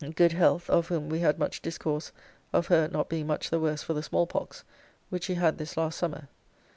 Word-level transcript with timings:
]good 0.15 0.31
health, 0.31 0.67
of 0.67 0.87
whom 0.87 1.09
we 1.09 1.19
had 1.19 1.37
much 1.37 1.61
discourse 1.61 2.11
of 2.53 2.65
her 2.65 2.87
not 2.87 3.07
being 3.07 3.27
much 3.27 3.51
the 3.51 3.59
worse 3.59 3.83
for 3.83 3.93
the 3.93 4.01
small 4.01 4.25
pox, 4.25 4.63
which 5.09 5.25
she 5.25 5.35
had 5.35 5.59
this 5.59 5.77
last 5.77 5.99
summer. 5.99 6.27